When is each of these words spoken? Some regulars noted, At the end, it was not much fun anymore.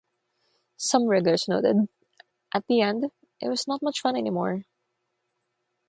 Some 0.77 1.05
regulars 1.05 1.47
noted, 1.47 1.87
At 2.55 2.65
the 2.65 2.81
end, 2.81 3.11
it 3.39 3.49
was 3.49 3.67
not 3.67 3.83
much 3.83 4.01
fun 4.01 4.15
anymore. 4.17 4.63